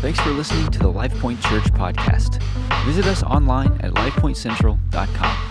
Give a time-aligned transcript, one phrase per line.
[0.00, 2.40] Thanks for listening to the LifePoint Church podcast.
[2.84, 5.48] Visit us online at lifepointcentral.com.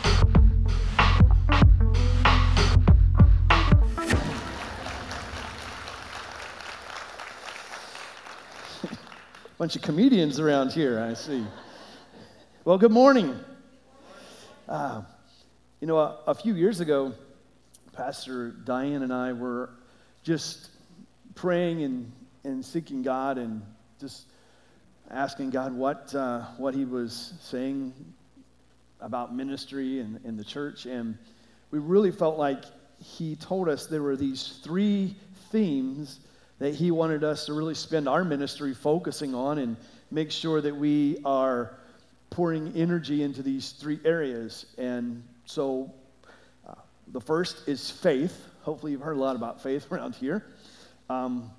[9.58, 11.46] Bunch of comedians around here, I see.
[12.64, 13.38] Well, good morning.
[14.70, 15.02] Uh,
[15.82, 17.12] you know, a, a few years ago,
[17.92, 19.72] Pastor Diane and I were
[20.24, 20.70] just
[21.36, 22.10] praying and,
[22.46, 23.62] and seeking God and
[24.00, 24.28] just
[25.10, 27.94] asking God what, uh, what He was saying
[29.00, 30.86] about ministry and, and the church.
[30.86, 31.18] And
[31.72, 32.64] we really felt like
[33.00, 35.16] He told us there were these three
[35.52, 36.20] themes
[36.60, 39.78] that He wanted us to really spend our ministry focusing on and
[40.12, 41.78] make sure that we are
[42.30, 44.66] pouring energy into these three areas.
[44.78, 45.94] And so
[46.68, 46.74] uh,
[47.10, 48.48] the first is faith.
[48.64, 50.46] Hopefully, you've heard a lot about faith around here.
[51.10, 51.52] Um,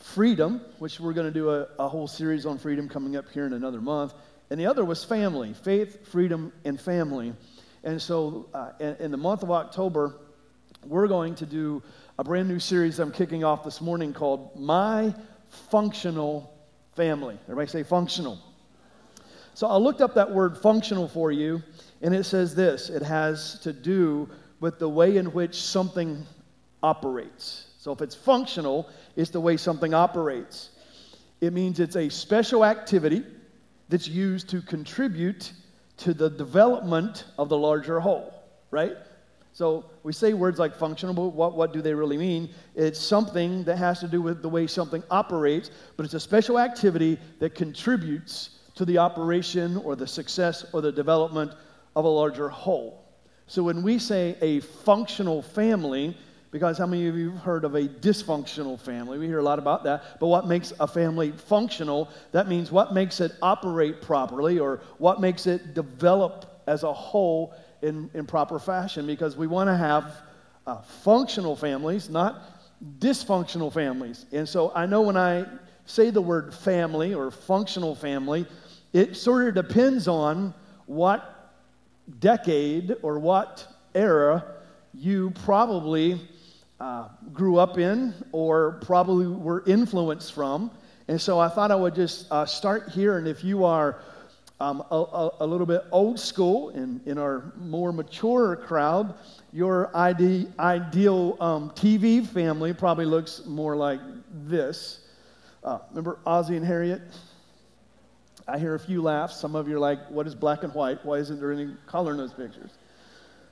[0.00, 3.46] freedom, which we're going to do a, a, whole series on freedom coming up here
[3.46, 4.14] in another month.
[4.50, 7.34] And the other was family faith, freedom, and family.
[7.84, 10.16] And so uh, in, in, the month of October,
[10.86, 11.82] we're going to do
[12.18, 15.14] a brand new series I'm kicking off this morning called My
[15.70, 16.52] Functional
[16.96, 17.38] Family.
[17.44, 18.38] Everybody say functional.
[19.54, 21.62] So I looked up that word functional for you,
[22.00, 24.28] and it says this it has to do
[24.60, 26.26] with the way in which something
[26.82, 27.67] operates.
[27.78, 30.70] So if it's functional, it's the way something operates.
[31.40, 33.24] It means it's a special activity
[33.88, 35.52] that's used to contribute
[35.98, 38.34] to the development of the larger whole,
[38.72, 38.96] right?
[39.52, 42.50] So we say words like functional, but what, what do they really mean?
[42.74, 46.58] It's something that has to do with the way something operates, but it's a special
[46.58, 51.52] activity that contributes to the operation or the success or the development
[51.94, 53.04] of a larger whole.
[53.46, 56.16] So when we say a functional family,
[56.50, 59.18] because how many of you have heard of a dysfunctional family?
[59.18, 60.18] We hear a lot about that.
[60.18, 62.08] But what makes a family functional?
[62.32, 67.54] That means what makes it operate properly or what makes it develop as a whole
[67.82, 69.06] in, in proper fashion.
[69.06, 70.22] Because we want to have
[70.66, 72.40] uh, functional families, not
[72.98, 74.24] dysfunctional families.
[74.32, 75.44] And so I know when I
[75.84, 78.46] say the word family or functional family,
[78.94, 80.54] it sort of depends on
[80.86, 81.52] what
[82.20, 84.44] decade or what era
[84.94, 86.20] you probably
[86.80, 90.70] uh, grew up in or probably were influenced from.
[91.08, 93.18] And so I thought I would just uh, start here.
[93.18, 94.00] And if you are
[94.60, 99.14] um, a, a, little bit old school in, in our more mature crowd,
[99.52, 104.00] your ide- ideal um, TV family probably looks more like
[104.46, 105.00] this.
[105.62, 107.02] Uh, remember Ozzie and Harriet?
[108.46, 109.36] I hear a few laughs.
[109.36, 111.04] Some of you are like, what is black and white?
[111.04, 112.77] Why isn't there any color in those pictures?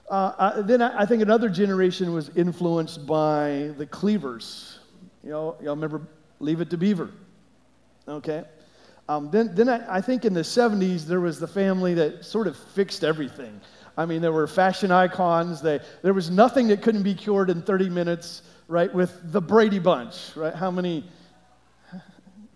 [0.09, 4.79] Uh, I, then I, I, think another generation was influenced by the Cleavers.
[5.25, 6.03] You know, y'all remember
[6.39, 7.11] Leave It to Beaver?
[8.07, 8.45] Okay.
[9.09, 12.47] Um, then then I, I think in the 70s, there was the family that sort
[12.47, 13.61] of fixed everything.
[13.97, 15.63] I mean, there were fashion icons.
[15.63, 19.79] They, there was nothing that couldn't be cured in 30 minutes, right, with the Brady
[19.79, 20.55] Bunch, right?
[20.55, 21.09] How many,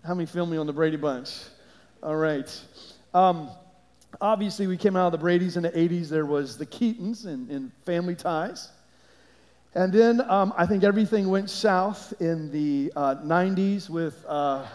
[0.05, 1.31] how many film me on the Brady Bunch?
[2.03, 2.61] All right.
[3.15, 3.51] Um,
[4.21, 6.09] obviously, we came out of the Brady's in the 80s.
[6.09, 8.71] There was the Keatons in Family Ties.
[9.75, 14.67] And then um, I think everything went south in the uh, 90s with, uh,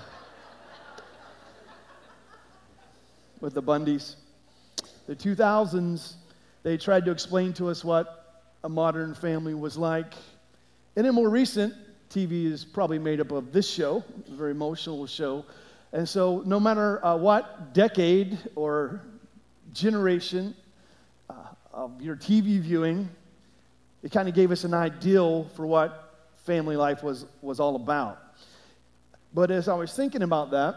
[3.42, 4.16] with the Bundys.
[5.08, 6.14] The 2000s,
[6.64, 10.14] they tried to explain to us what a modern family was like.
[10.96, 11.74] And in more recent,
[12.10, 15.46] TV is probably made up of this show, a very emotional show.
[15.92, 19.02] And so, no matter uh, what decade or
[19.76, 20.56] generation
[21.30, 21.34] uh,
[21.74, 23.10] of your TV viewing,
[24.02, 26.14] it kind of gave us an ideal for what
[26.46, 28.20] family life was, was all about.
[29.34, 30.76] But as I was thinking about that,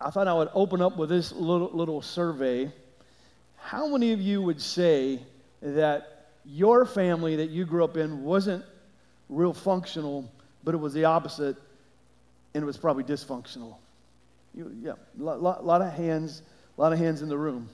[0.00, 2.70] I thought I would open up with this little, little survey.
[3.56, 5.20] How many of you would say
[5.62, 8.64] that your family that you grew up in wasn't
[9.28, 10.30] real functional,
[10.62, 11.56] but it was the opposite,
[12.54, 13.76] and it was probably dysfunctional?
[14.54, 16.42] You, yeah, a lot, lot, lot of hands,
[16.76, 17.68] a lot of hands in the room.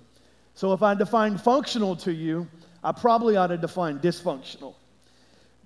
[0.56, 2.48] So if I define functional to you,
[2.82, 4.74] I probably ought to define dysfunctional.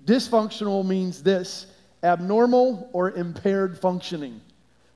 [0.05, 1.67] Dysfunctional means this
[2.03, 4.41] abnormal or impaired functioning.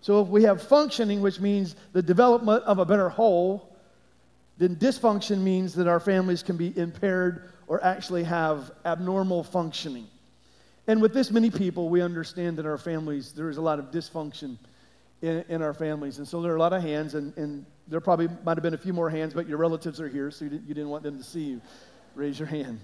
[0.00, 3.72] So if we have functioning, which means the development of a better whole,
[4.58, 10.08] then dysfunction means that our families can be impaired or actually have abnormal functioning.
[10.88, 13.92] And with this many people, we understand that our families, there is a lot of
[13.92, 14.58] dysfunction
[15.22, 16.18] in, in our families.
[16.18, 18.74] And so there are a lot of hands, and, and there probably might have been
[18.74, 21.24] a few more hands, but your relatives are here, so you didn't, want them to
[21.24, 21.60] see you.
[22.14, 22.80] Raise your hand.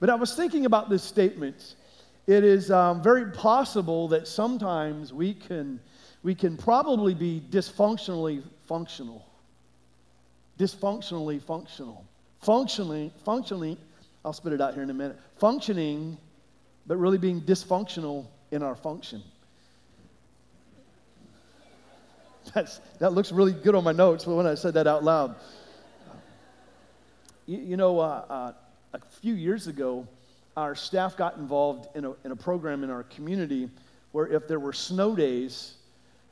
[0.00, 1.74] But I was thinking about this statement,
[2.26, 5.80] it is um, very possible that sometimes we can,
[6.22, 9.26] we can probably be dysfunctionally functional.
[10.58, 12.04] Dysfunctionally functional.
[12.40, 13.76] Functionally, functionally,
[14.24, 15.18] I'll spit it out here in a minute.
[15.38, 16.16] Functioning,
[16.86, 19.22] but really being dysfunctional in our function.
[22.54, 25.36] That's, that looks really good on my notes, when I said that out loud,
[27.46, 28.52] you, you know, uh, uh,
[28.94, 30.06] a few years ago,
[30.56, 33.70] our staff got involved in a, in a program in our community
[34.12, 35.74] where if there were snow days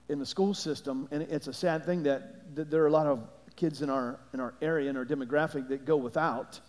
[0.09, 3.07] in the school system, and it's a sad thing that, that there are a lot
[3.07, 3.27] of
[3.57, 6.61] kids in our, in our area, in our demographic, that go without,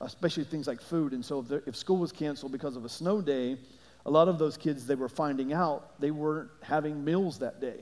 [0.00, 1.12] especially things like food.
[1.12, 3.58] And so if, there, if school was canceled because of a snow day,
[4.06, 7.80] a lot of those kids, they were finding out they weren't having meals that day.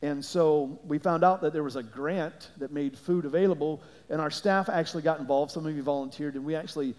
[0.00, 4.20] And so we found out that there was a grant that made food available, and
[4.20, 5.50] our staff actually got involved.
[5.50, 6.94] Some of you volunteered, and we actually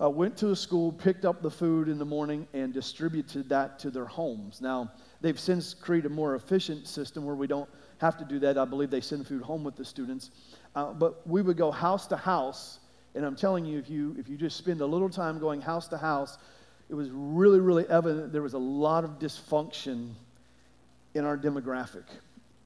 [0.00, 3.78] uh, went to a school, picked up the food in the morning, and distributed that
[3.78, 4.60] to their homes.
[4.60, 4.90] Now,
[5.20, 7.68] they've since created a more efficient system where we don't
[7.98, 8.58] have to do that.
[8.58, 10.32] I believe they send food home with the students.
[10.74, 12.80] Uh, but we would go house to house,
[13.14, 15.86] and I'm telling you, if you if you just spend a little time going house
[15.88, 16.38] to house,
[16.90, 20.10] it was really, really evident there was a lot of dysfunction
[21.14, 22.04] in our demographic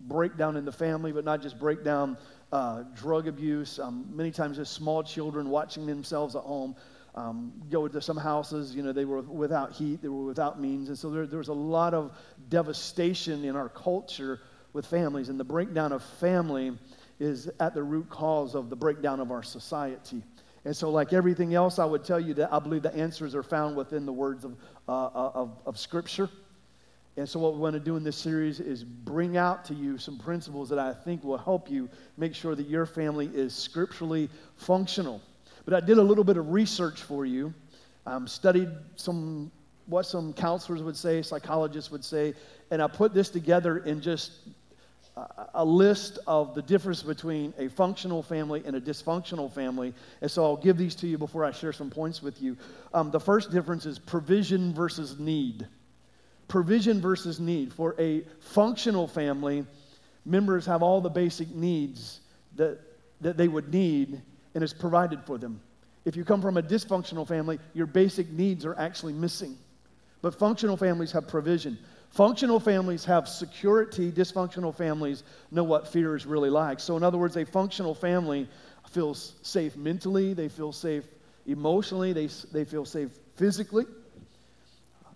[0.01, 2.17] breakdown in the family, but not just breakdown,
[2.53, 6.77] uh, drug abuse, um, many times just small children watching themselves at home.
[7.15, 10.91] Um, go to some houses, you know, they were without heat, they were without means.
[10.91, 12.13] And so there, there was a lot of
[12.51, 14.41] devastation in our culture
[14.75, 15.31] with families.
[15.31, 16.77] And the breakdown of family
[17.19, 20.23] is at the root cause of the breakdown of our society.
[20.67, 23.43] And so, like everything else, I would tell you that I believe the answers are
[23.43, 24.57] found within the words of,
[24.89, 26.29] uh, of, of Scripture.
[27.17, 29.97] And so, what we want to do in this series is bring out to you
[29.97, 34.29] some principles that I think will help you make sure that your family is scripturally
[34.57, 35.23] functional.
[35.65, 37.55] But I did a little bit of research for you,
[38.07, 39.51] um, studied some
[39.87, 42.35] what some counselors would say, psychologists would say,
[42.71, 44.33] and I put this together in just
[45.55, 49.95] a, list of the difference between a functional family and a dysfunctional family.
[50.21, 52.57] And so I'll give these to you before I share some points with you.
[52.93, 55.67] Um, the first difference is provision versus need
[56.49, 57.73] provision versus need.
[57.73, 59.65] For a functional family,
[60.25, 62.21] members have all the basic needs
[62.57, 62.79] that,
[63.21, 64.21] that they would need,
[64.55, 65.61] and it's provided for them.
[66.05, 69.57] If you come from a dysfunctional family, your basic needs are actually missing.
[70.23, 71.79] But functional families have provision.
[72.11, 76.81] Functional families have security, dysfunctional families know what fear is really like.
[76.81, 78.49] So, in other words, a functional family
[78.91, 81.05] feels safe mentally, they feel safe
[81.47, 83.85] emotionally, they, they feel safe physically.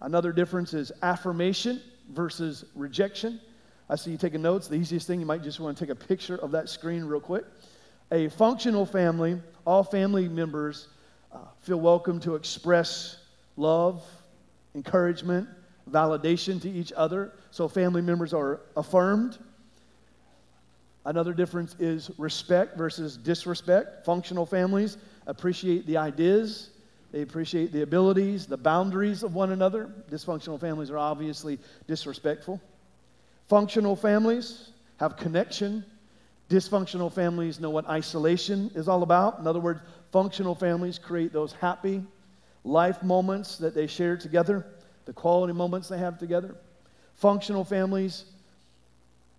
[0.00, 1.80] Another difference is affirmation
[2.12, 3.40] versus rejection.
[3.88, 4.68] I see you taking notes.
[4.68, 7.20] The easiest thing, you might just want to take a picture of that screen real
[7.20, 7.44] quick.
[8.12, 10.88] A functional family, all family members
[11.32, 13.18] uh, feel welcome to express
[13.56, 14.02] love,
[14.74, 15.48] encouragement,
[15.90, 17.32] validation to each other.
[17.50, 19.38] So family members are affirmed.
[21.04, 24.04] Another difference is respect versus disrespect.
[24.04, 26.69] Functional families appreciate the ideas,
[27.12, 29.90] they appreciate the abilities, the boundaries of one another.
[30.10, 32.60] Dysfunctional families are obviously disrespectful.
[33.48, 35.84] Functional families have connection.
[36.48, 39.38] Dysfunctional families know what isolation is all about.
[39.40, 39.80] In other words,
[40.12, 42.02] functional families create those happy
[42.64, 44.66] life moments that they share together,
[45.06, 46.54] the quality moments they have together.
[47.14, 48.24] Functional families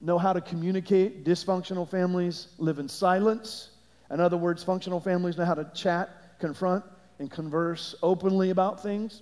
[0.02, 1.24] know how to communicate.
[1.24, 3.70] Dysfunctional families live in silence.
[4.10, 6.84] In other words, functional families know how to chat, confront,
[7.22, 9.22] and converse openly about things.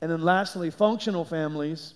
[0.00, 1.92] And then lastly, functional families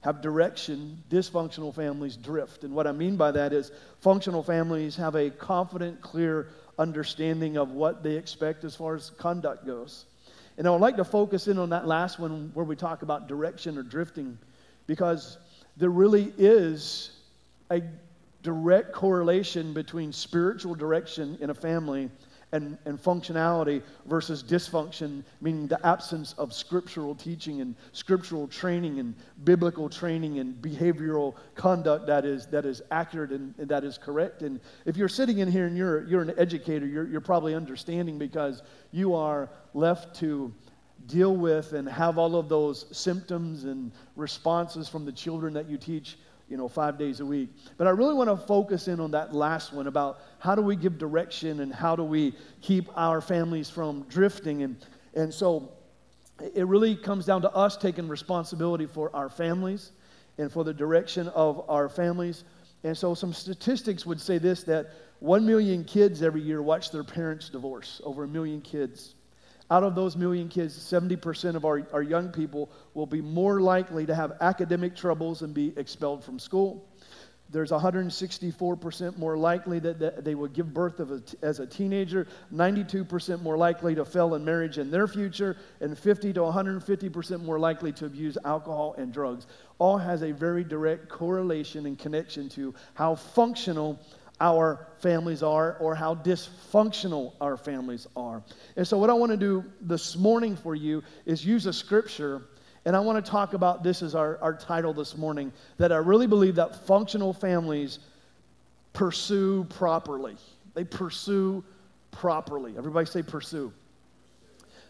[0.00, 2.64] have direction, dysfunctional families drift.
[2.64, 3.70] And what I mean by that is
[4.00, 6.48] functional families have a confident, clear
[6.78, 10.06] understanding of what they expect as far as conduct goes.
[10.56, 13.28] And I would like to focus in on that last one where we talk about
[13.28, 14.38] direction or drifting
[14.86, 15.36] because
[15.76, 17.10] there really is
[17.70, 17.82] a
[18.42, 22.10] direct correlation between spiritual direction in a family
[22.52, 29.14] and, and functionality versus dysfunction, meaning the absence of scriptural teaching and scriptural training and
[29.44, 34.42] biblical training and behavioral conduct that is, that is accurate and, and that is correct.
[34.42, 38.18] And if you're sitting in here and you're, you're an educator, you're, you're probably understanding
[38.18, 40.52] because you are left to
[41.06, 45.76] deal with and have all of those symptoms and responses from the children that you
[45.76, 46.16] teach
[46.52, 47.48] you know, five days a week.
[47.78, 50.76] But I really want to focus in on that last one about how do we
[50.76, 54.62] give direction and how do we keep our families from drifting.
[54.62, 54.76] And,
[55.14, 55.72] and so
[56.54, 59.92] it really comes down to us taking responsibility for our families
[60.36, 62.44] and for the direction of our families.
[62.84, 64.90] And so some statistics would say this that
[65.20, 69.14] 1 million kids every year watch their parents divorce, over a million kids.
[69.72, 74.04] Out of those million kids, 70% of our, our young people will be more likely
[74.04, 76.86] to have academic troubles and be expelled from school.
[77.48, 81.00] There's 164% more likely that, that they would give birth
[81.42, 86.34] as a teenager, 92% more likely to fail in marriage in their future, and 50
[86.34, 89.46] to 150% more likely to abuse alcohol and drugs.
[89.78, 93.98] All has a very direct correlation and connection to how functional
[94.42, 98.42] our families are or how dysfunctional our families are.
[98.76, 102.42] And so, what I want to do this morning for you is use a scripture
[102.84, 105.98] and I want to talk about this as our, our title this morning that I
[105.98, 108.00] really believe that functional families
[108.92, 110.36] pursue properly.
[110.74, 111.62] They pursue
[112.10, 112.74] properly.
[112.76, 113.72] Everybody say pursue.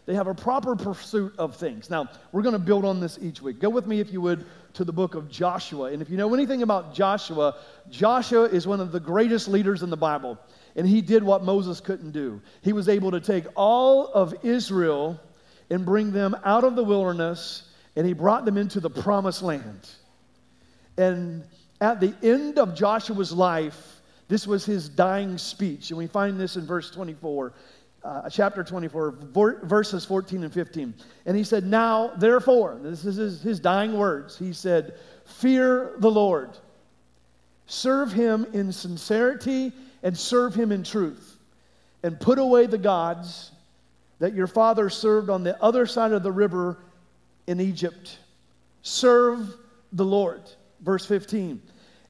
[0.05, 1.89] They have a proper pursuit of things.
[1.89, 3.59] Now, we're going to build on this each week.
[3.59, 5.91] Go with me, if you would, to the book of Joshua.
[5.91, 7.55] And if you know anything about Joshua,
[7.89, 10.37] Joshua is one of the greatest leaders in the Bible.
[10.75, 12.41] And he did what Moses couldn't do.
[12.61, 15.19] He was able to take all of Israel
[15.69, 19.89] and bring them out of the wilderness and he brought them into the promised land.
[20.97, 21.43] And
[21.79, 25.89] at the end of Joshua's life, this was his dying speech.
[25.89, 27.53] And we find this in verse 24,
[28.03, 29.11] uh, chapter 24,
[29.63, 30.93] verses 14 and 15.
[31.25, 34.37] And he said, Now, therefore, this is his, his dying words.
[34.37, 34.95] He said,
[35.25, 36.51] Fear the Lord,
[37.65, 39.71] serve him in sincerity,
[40.03, 41.37] and serve him in truth,
[42.03, 43.51] and put away the gods
[44.19, 46.79] that your father served on the other side of the river
[47.47, 48.19] in Egypt.
[48.81, 49.55] Serve
[49.93, 50.41] the Lord.
[50.81, 51.61] Verse 15.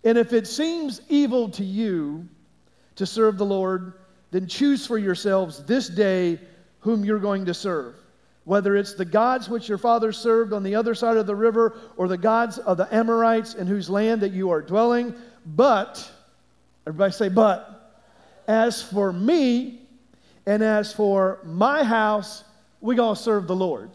[0.04, 2.28] And if it seems evil to you
[2.96, 3.94] to serve the Lord,
[4.34, 6.40] then choose for yourselves this day
[6.80, 7.94] whom you're going to serve.
[8.46, 11.78] Whether it's the gods which your fathers served on the other side of the river,
[11.98, 15.14] or the gods of the Amorites in whose land that you are dwelling.
[15.46, 16.12] But,
[16.88, 18.02] everybody say, but,
[18.48, 19.82] as for me
[20.48, 22.44] and as for my house,
[22.82, 23.92] we're going to serve the Lord.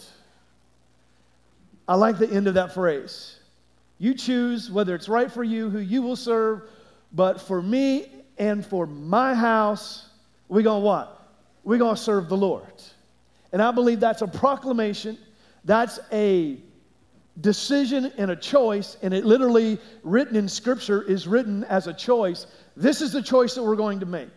[1.88, 3.40] I like the end of that phrase.
[3.98, 6.62] You choose whether it's right for you, who you will serve,
[7.12, 8.06] but for me
[8.38, 10.07] and for my house,
[10.48, 11.28] we're going to what?
[11.64, 12.64] We're going to serve the Lord.
[13.52, 15.18] And I believe that's a proclamation,
[15.64, 16.58] that's a
[17.40, 22.46] decision and a choice, and it literally written in Scripture is written as a choice.
[22.76, 24.28] This is the choice that we're going to make.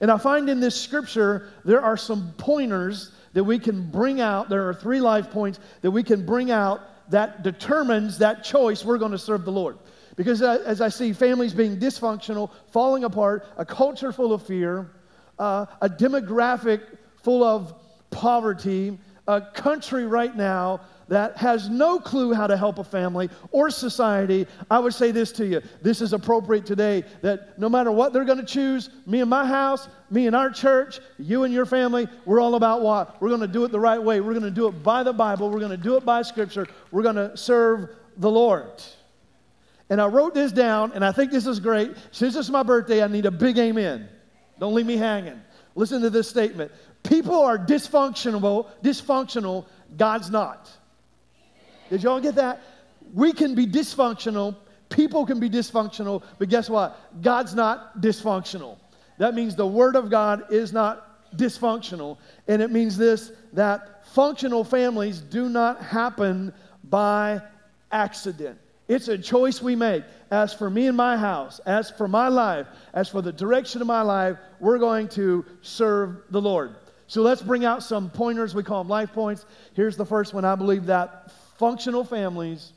[0.00, 4.48] And I find in this Scripture there are some pointers that we can bring out.
[4.48, 6.80] There are three life points that we can bring out
[7.10, 9.78] that determines that choice we're going to serve the Lord.
[10.16, 14.90] Because uh, as I see families being dysfunctional, falling apart, a culture full of fear,
[15.38, 16.80] uh, a demographic
[17.22, 17.74] full of
[18.10, 23.70] poverty, a country right now that has no clue how to help a family or
[23.70, 25.60] society, I would say this to you.
[25.82, 29.46] This is appropriate today that no matter what they're going to choose, me and my
[29.46, 33.20] house, me and our church, you and your family, we're all about what?
[33.20, 34.20] We're going to do it the right way.
[34.20, 35.50] We're going to do it by the Bible.
[35.50, 36.66] We're going to do it by Scripture.
[36.90, 38.82] We're going to serve the Lord.
[39.90, 41.92] And I wrote this down, and I think this is great.
[42.10, 44.08] Since it's my birthday, I need a big amen.
[44.58, 45.40] Don't leave me hanging.
[45.74, 46.70] Listen to this statement.
[47.02, 50.70] People are dysfunctional, dysfunctional, God's not.
[51.90, 52.62] Did y'all get that?
[53.12, 54.56] We can be dysfunctional,
[54.88, 56.98] people can be dysfunctional, but guess what?
[57.22, 58.78] God's not dysfunctional.
[59.18, 62.18] That means the Word of God is not dysfunctional.
[62.48, 66.52] And it means this that functional families do not happen
[66.84, 67.40] by
[67.92, 68.58] accident.
[68.86, 70.04] It's a choice we make.
[70.30, 73.86] As for me and my house, as for my life, as for the direction of
[73.86, 76.76] my life, we're going to serve the Lord.
[77.06, 78.54] So let's bring out some pointers.
[78.54, 79.46] We call them life points.
[79.74, 80.44] Here's the first one.
[80.44, 82.72] I believe that functional families,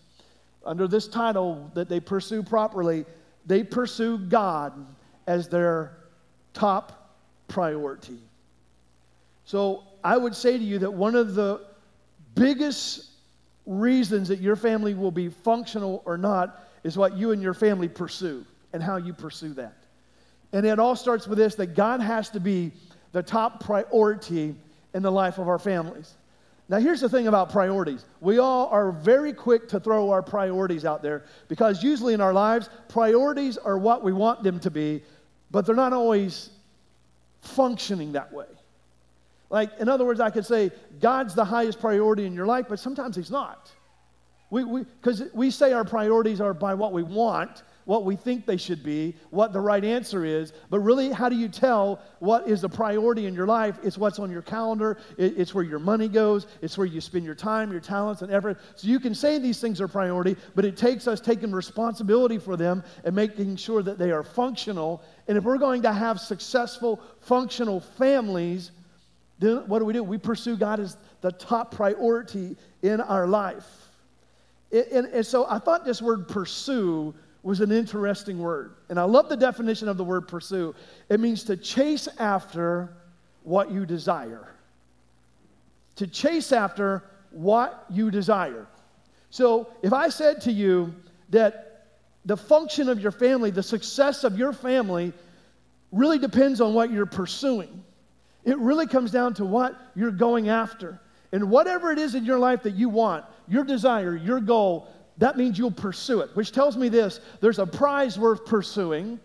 [0.65, 3.05] under this title that they pursue properly,
[3.45, 4.73] they pursue God
[5.25, 5.97] as their
[6.53, 7.15] top
[7.47, 8.19] priority.
[9.45, 11.61] So I would say to you that one of the
[12.35, 13.09] biggest
[13.67, 17.87] reasons that your family will be functional or not is what you and your family
[17.87, 19.75] pursue and how you pursue that.
[20.53, 22.71] And it all starts with this that God has to be
[23.11, 24.55] the top priority
[24.93, 26.15] in the life of our families.
[26.69, 28.05] Now, here's the thing about priorities.
[28.19, 32.33] We all are very quick to throw our priorities out there because usually in our
[32.33, 35.01] lives, priorities are what we want them to be,
[35.49, 36.49] but they're not always
[37.41, 38.45] functioning that way.
[39.49, 42.79] Like, in other words, I could say, God's the highest priority in your life, but
[42.79, 43.71] sometimes He's not.
[44.51, 48.45] Because we, we, we say our priorities are by what we want, what we think
[48.45, 52.47] they should be, what the right answer is, but really, how do you tell what
[52.47, 53.77] is the priority in your life?
[53.81, 57.35] It's what's on your calendar, it's where your money goes, it's where you spend your
[57.35, 58.59] time, your talents, and effort.
[58.75, 62.57] So you can say these things are priority, but it takes us taking responsibility for
[62.57, 65.01] them and making sure that they are functional.
[65.29, 68.71] And if we're going to have successful, functional families,
[69.39, 70.03] then what do we do?
[70.03, 73.65] We pursue God as the top priority in our life.
[74.71, 77.13] And, and, so I thought this word pursue
[77.43, 78.75] was an interesting word.
[78.89, 80.75] And I love the definition of the word pursue.
[81.07, 82.93] It means to chase after
[83.43, 84.53] what you desire.
[85.97, 88.67] To chase after what you desire.
[89.29, 90.93] So if I said to you
[91.29, 91.85] that
[92.25, 95.13] the function of your family, the success of your family,
[95.93, 97.83] really depends on what you're pursuing.
[98.47, 101.01] It really comes down to what you're going after.
[101.33, 104.87] And whatever it is in your life that you want, your desire, your goal,
[105.17, 109.19] that means you'll pursue it, which tells me this there's a prize worth pursuing,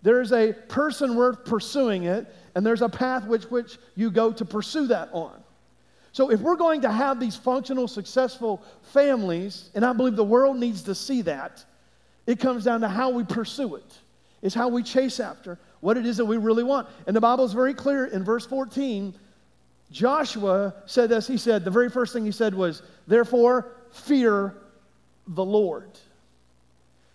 [0.00, 4.44] there's a person worth pursuing it, and there's a path which, which you go to
[4.46, 5.38] pursue that on.
[6.12, 10.56] So, if we're going to have these functional, successful families, and I believe the world
[10.56, 11.62] needs to see that,
[12.26, 13.98] it comes down to how we pursue it.
[14.40, 16.88] It's how we chase after what it is that we really want.
[17.06, 19.14] And the Bible is very clear in verse 14.
[19.92, 21.28] Joshua said this.
[21.28, 24.56] He said, the very first thing he said was, Therefore, fear
[25.28, 25.92] the Lord.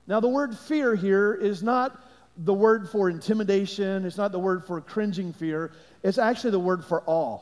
[0.07, 2.01] Now, the word fear here is not
[2.37, 6.85] the word for intimidation, it's not the word for cringing fear, it's actually the word
[6.85, 7.41] for awe.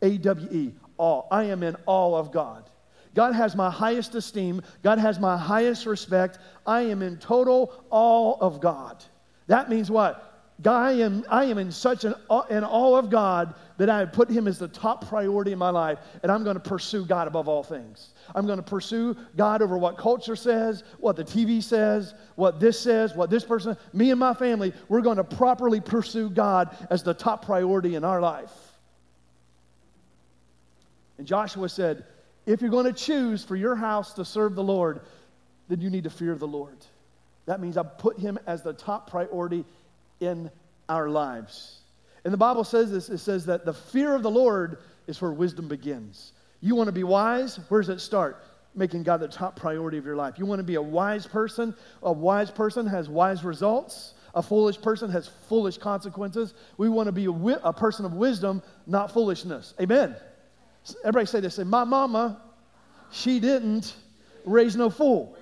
[0.00, 1.24] A W E, awe.
[1.30, 2.64] I am in awe of God.
[3.14, 4.62] God has my highest esteem.
[4.82, 6.38] God has my highest respect.
[6.66, 9.04] I am in total awe of God.
[9.46, 10.32] That means what?
[10.64, 14.46] I am, I am in such an, an awe of God that I put him
[14.46, 17.64] as the top priority in my life, and I'm going to pursue God above all
[17.64, 18.10] things.
[18.34, 22.78] I'm going to pursue God over what culture says, what the TV says, what this
[22.78, 27.02] says, what this person, me and my family, we're going to properly pursue God as
[27.02, 28.52] the top priority in our life.
[31.18, 32.04] And Joshua said,
[32.46, 35.00] if you're going to choose for your house to serve the Lord,
[35.68, 36.76] then you need to fear the Lord.
[37.46, 39.64] That means I put him as the top priority
[40.20, 40.50] in
[40.88, 41.80] our lives.
[42.24, 45.32] And the Bible says this it says that the fear of the Lord is where
[45.32, 46.32] wisdom begins.
[46.60, 47.58] You want to be wise?
[47.68, 48.44] Where does it start?
[48.74, 50.38] Making God the top priority of your life.
[50.38, 51.74] You want to be a wise person?
[52.02, 54.14] A wise person has wise results.
[54.34, 56.54] A foolish person has foolish consequences.
[56.78, 59.74] We want to be a, wi- a person of wisdom, not foolishness.
[59.80, 60.16] Amen.
[61.04, 61.56] Everybody say this.
[61.56, 62.40] Say, my mama,
[63.10, 63.94] she didn't
[64.46, 65.36] raise no fool.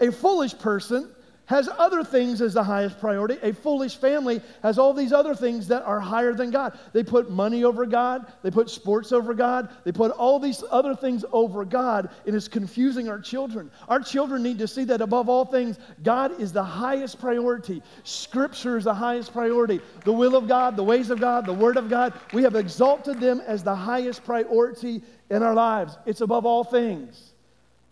[0.00, 1.10] A foolish person
[1.46, 3.36] has other things as the highest priority.
[3.42, 6.78] A foolish family has all these other things that are higher than God.
[6.92, 10.94] They put money over God, they put sports over God, they put all these other
[10.94, 13.70] things over God, and it's confusing our children.
[13.88, 17.82] Our children need to see that above all things, God is the highest priority.
[18.04, 19.80] Scripture is the highest priority.
[20.04, 23.20] The will of God, the ways of God, the Word of God, we have exalted
[23.20, 25.98] them as the highest priority in our lives.
[26.06, 27.33] It's above all things.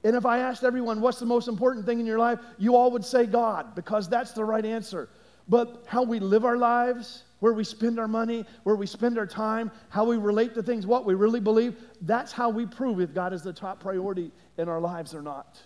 [0.04, 2.40] And if I asked everyone, what's the most important thing in your life?
[2.58, 5.08] You all would say God, because that's the right answer.
[5.48, 9.26] But how we live our lives, where we spend our money, where we spend our
[9.26, 13.14] time, how we relate to things, what we really believe, that's how we prove if
[13.14, 15.60] God is the top priority in our lives or not.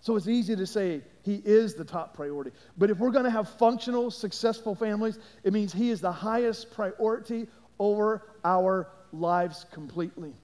[0.00, 2.50] So it's easy to say He is the top priority.
[2.76, 6.72] But if we're going to have functional, successful families, it means He is the highest
[6.74, 7.48] priority
[7.78, 10.34] over our lives completely.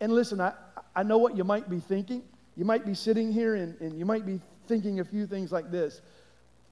[0.00, 0.52] And listen, I,
[0.94, 2.22] I know what you might be thinking.
[2.56, 5.70] You might be sitting here and, and you might be thinking a few things like
[5.70, 6.00] this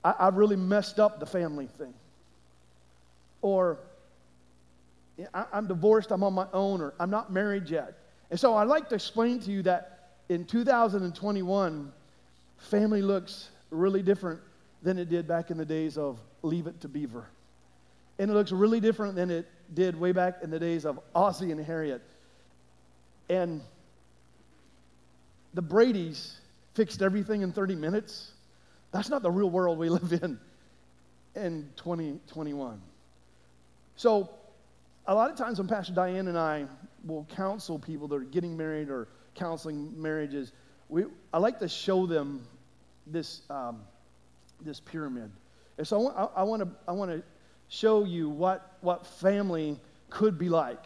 [0.04, 1.94] I, I've really messed up the family thing.
[3.42, 3.78] Or
[5.34, 7.98] I, I'm divorced, I'm on my own, or I'm not married yet.
[8.30, 11.92] And so I'd like to explain to you that in 2021,
[12.58, 14.40] family looks really different
[14.82, 17.26] than it did back in the days of Leave It to Beaver.
[18.18, 21.50] And it looks really different than it did way back in the days of Ozzie
[21.52, 22.02] and Harriet.
[23.28, 23.60] And
[25.54, 26.36] the Brady's
[26.74, 28.32] fixed everything in 30 minutes.
[28.92, 30.38] That's not the real world we live in
[31.34, 32.80] in 2021.
[33.96, 34.30] So,
[35.06, 36.66] a lot of times when Pastor Diane and I
[37.04, 40.52] will counsel people that are getting married or counseling marriages,
[40.88, 42.46] we, I like to show them
[43.06, 43.80] this, um,
[44.60, 45.30] this pyramid.
[45.78, 47.22] And so I, want to I wanna
[47.68, 49.78] show you what, what family
[50.10, 50.84] could be like.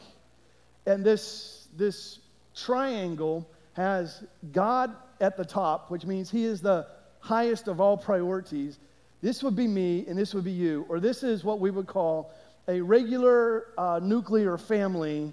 [0.86, 2.20] And this, this
[2.54, 6.86] triangle has God at the top, which means He is the
[7.20, 8.78] highest of all priorities.
[9.20, 10.86] This would be me, and this would be you.
[10.88, 12.32] Or this is what we would call
[12.68, 15.32] a regular uh, nuclear family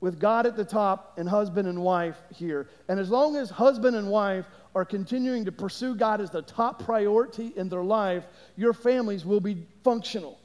[0.00, 2.68] with God at the top and husband and wife here.
[2.88, 6.84] And as long as husband and wife are continuing to pursue God as the top
[6.84, 8.24] priority in their life,
[8.56, 10.40] your families will be functional.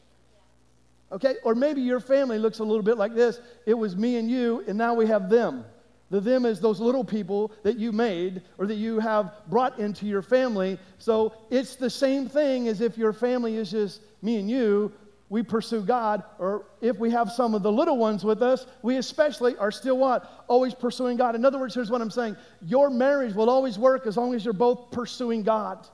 [1.11, 1.35] Okay?
[1.43, 4.63] Or maybe your family looks a little bit like this it was me and you,
[4.67, 5.65] and now we have them.
[6.09, 10.05] The them is those little people that you made or that you have brought into
[10.05, 10.79] your family.
[10.99, 14.91] So it's the same thing as if your family is just me and you,
[15.29, 18.95] we pursue God, or if we have some of the little ones with us, we
[18.95, 20.45] especially are still what?
[20.47, 21.35] Always pursuing God.
[21.35, 24.45] In other words, here's what I'm saying your marriage will always work as long as
[24.45, 25.85] you're both pursuing God.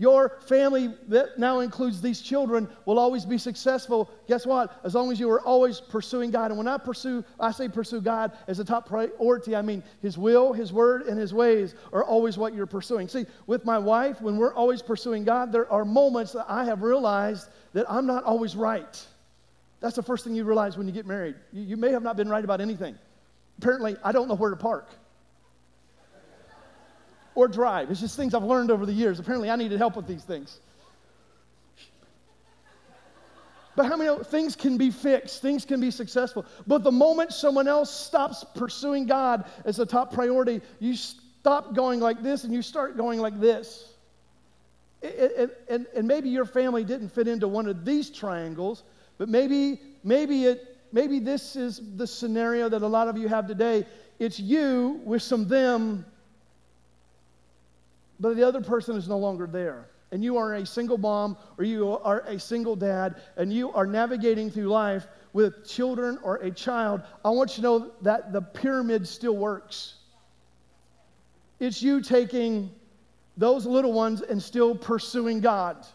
[0.00, 4.10] Your family that now includes these children will always be successful.
[4.28, 4.80] Guess what?
[4.82, 6.50] As long as you are always pursuing God.
[6.50, 10.16] And when I pursue, I say pursue God as a top priority, I mean His
[10.16, 13.08] will, His word, and His ways are always what you're pursuing.
[13.08, 16.80] See, with my wife, when we're always pursuing God, there are moments that I have
[16.80, 19.06] realized that I'm not always right.
[19.80, 21.34] That's the first thing you realize when you get married.
[21.52, 22.96] You, you may have not been right about anything.
[23.58, 24.88] Apparently, I don't know where to park
[27.34, 27.90] or drive.
[27.90, 29.18] It's just things I've learned over the years.
[29.18, 30.60] Apparently, I needed help with these things.
[33.76, 35.40] But how many things can be fixed?
[35.40, 36.44] Things can be successful.
[36.66, 42.00] But the moment someone else stops pursuing God as a top priority, you stop going
[42.00, 43.94] like this and you start going like this.
[45.02, 48.82] It, and, and maybe your family didn't fit into one of these triangles,
[49.16, 53.46] but maybe, maybe, it, maybe this is the scenario that a lot of you have
[53.46, 53.86] today.
[54.18, 56.04] It's you with some them
[58.20, 59.88] but the other person is no longer there.
[60.12, 63.86] And you are a single mom or you are a single dad and you are
[63.86, 68.42] navigating through life with children or a child, I want you to know that the
[68.42, 69.94] pyramid still works.
[71.60, 72.70] It's you taking
[73.36, 75.86] those little ones and still pursuing God.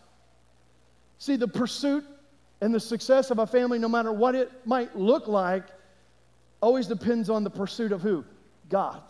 [1.18, 2.06] See, the pursuit
[2.62, 5.66] and the success of a family, no matter what it might look like,
[6.62, 8.24] always depends on the pursuit of who?
[8.70, 9.02] God.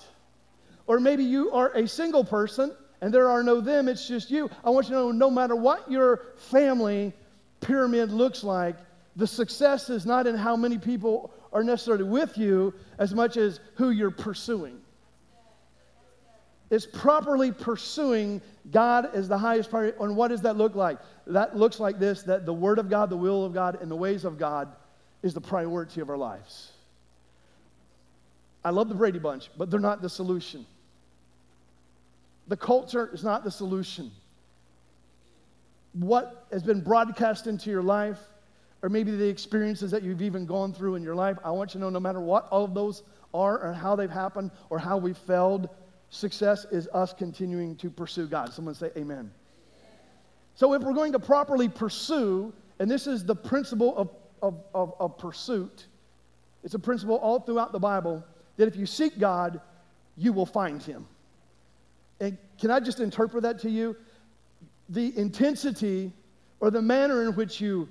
[0.88, 4.49] Or maybe you are a single person and there are no them, it's just you.
[4.63, 7.13] I want you to know no matter what your family
[7.62, 8.75] pyramid looks like,
[9.15, 13.60] the success is not in how many people are necessarily with you as much as
[13.75, 14.79] who you're pursuing.
[16.69, 19.97] It's properly pursuing God as the highest priority.
[19.99, 20.97] And what does that look like?
[21.27, 23.95] That looks like this that the Word of God, the will of God, and the
[23.95, 24.69] ways of God
[25.21, 26.71] is the priority of our lives.
[28.63, 30.65] I love the Brady Bunch, but they're not the solution.
[32.47, 34.12] The culture is not the solution.
[35.93, 38.19] What has been broadcast into your life,
[38.81, 41.79] or maybe the experiences that you've even gone through in your life, I want you
[41.79, 43.03] to know no matter what all of those
[43.34, 45.69] are, or how they've happened, or how we failed,
[46.10, 48.53] success is us continuing to pursue God.
[48.53, 49.31] Someone say, Amen.
[50.55, 54.10] So, if we're going to properly pursue, and this is the principle of,
[54.41, 55.88] of, of, of pursuit,
[56.63, 58.23] it's a principle all throughout the Bible
[58.58, 59.60] that if you seek God,
[60.15, 61.08] you will find Him.
[62.19, 63.95] And can I just interpret that to you?
[64.89, 66.13] The intensity
[66.60, 67.89] or the manner in which you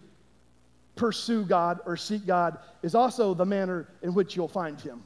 [0.96, 5.02] pursue God or seek God is also the manner in which you'll find Him.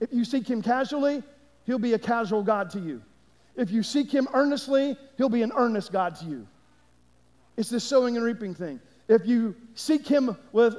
[0.00, 1.22] If you seek Him casually,
[1.64, 3.02] He'll be a casual God to you.
[3.56, 6.46] If you seek Him earnestly, He'll be an earnest God to you.
[7.56, 8.80] It's the sowing and reaping thing.
[9.08, 10.76] If you seek Him with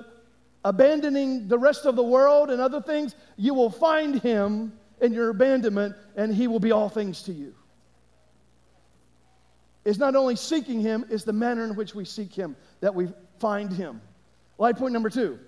[0.65, 5.29] abandoning the rest of the world and other things, you will find Him in your
[5.29, 7.53] abandonment, and He will be all things to you.
[9.85, 13.07] It's not only seeking Him, it's the manner in which we seek Him that we
[13.39, 14.01] find Him.
[14.57, 15.39] Life point number two.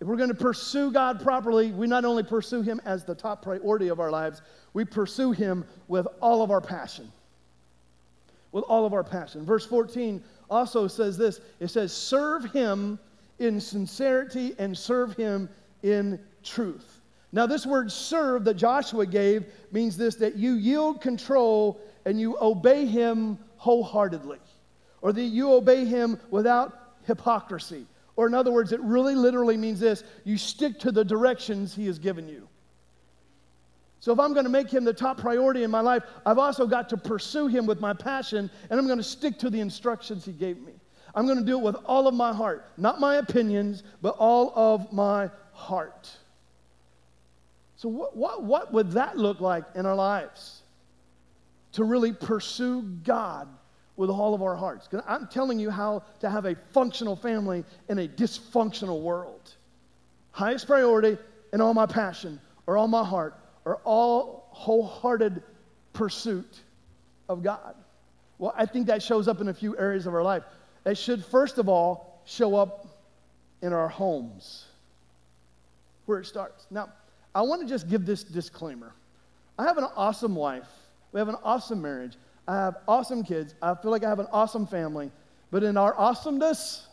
[0.00, 3.42] If we're going to pursue God properly, we not only pursue Him as the top
[3.42, 4.40] priority of our lives,
[4.72, 7.10] we pursue Him with all of our passion.
[8.52, 9.44] With all of our passion.
[9.44, 12.98] Verse 14 also says this it says, Serve Him
[13.38, 15.48] in sincerity and serve Him
[15.82, 16.99] in truth.
[17.32, 22.36] Now, this word serve that Joshua gave means this that you yield control and you
[22.40, 24.38] obey him wholeheartedly,
[25.00, 27.86] or that you obey him without hypocrisy.
[28.16, 31.86] Or, in other words, it really literally means this you stick to the directions he
[31.86, 32.48] has given you.
[34.00, 36.66] So, if I'm going to make him the top priority in my life, I've also
[36.66, 40.24] got to pursue him with my passion, and I'm going to stick to the instructions
[40.24, 40.72] he gave me.
[41.14, 44.52] I'm going to do it with all of my heart, not my opinions, but all
[44.56, 46.10] of my heart.
[47.80, 50.60] So, what, what, what would that look like in our lives?
[51.72, 53.48] To really pursue God
[53.96, 54.86] with all of our hearts.
[55.06, 59.54] I'm telling you how to have a functional family in a dysfunctional world.
[60.32, 61.16] Highest priority
[61.54, 65.42] and all my passion, or all my heart, or all wholehearted
[65.94, 66.60] pursuit
[67.30, 67.74] of God.
[68.36, 70.42] Well, I think that shows up in a few areas of our life.
[70.84, 72.88] It should, first of all, show up
[73.62, 74.66] in our homes,
[76.04, 76.66] where it starts.
[76.70, 76.90] Now,
[77.34, 78.92] I want to just give this disclaimer.
[79.58, 80.68] I have an awesome wife.
[81.12, 82.16] We have an awesome marriage.
[82.48, 83.54] I have awesome kids.
[83.62, 85.10] I feel like I have an awesome family.
[85.50, 86.86] But in our awesomeness,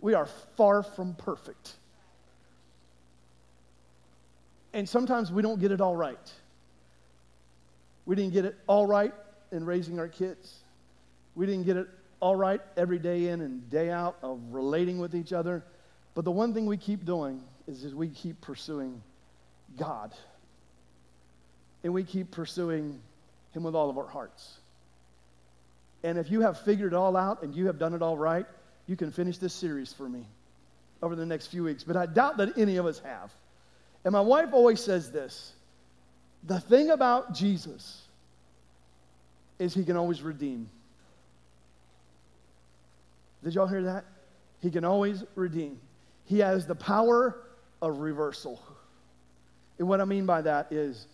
[0.00, 1.74] we are far from perfect.
[4.72, 6.32] And sometimes we don't get it all right.
[8.06, 9.12] We didn't get it all right
[9.52, 10.54] in raising our kids.
[11.34, 11.88] We didn't get it
[12.20, 15.64] all right every day in and day out of relating with each other.
[16.14, 19.02] But the one thing we keep doing is, is we keep pursuing
[19.78, 20.12] God.
[21.84, 23.00] And we keep pursuing
[23.52, 24.58] Him with all of our hearts.
[26.02, 28.46] And if you have figured it all out and you have done it all right,
[28.86, 30.24] you can finish this series for me
[31.02, 31.84] over the next few weeks.
[31.84, 33.32] But I doubt that any of us have.
[34.04, 35.52] And my wife always says this
[36.44, 38.02] the thing about Jesus
[39.58, 40.68] is he can always redeem.
[43.42, 44.04] Did y'all hear that?
[44.60, 45.80] He can always redeem.
[46.24, 47.40] He has the power
[47.80, 48.60] of reversal.
[49.78, 51.06] And what I mean by that is,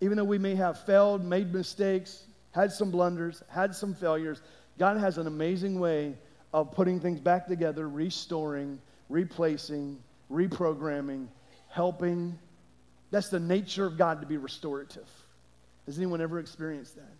[0.00, 4.42] even though we may have failed, made mistakes, had some blunders, had some failures,
[4.78, 6.14] God has an amazing way
[6.52, 9.98] of putting things back together, restoring, replacing,
[10.30, 11.28] reprogramming,
[11.68, 12.38] helping.
[13.10, 15.08] That's the nature of God to be restorative.
[15.86, 17.16] Has anyone ever experienced that?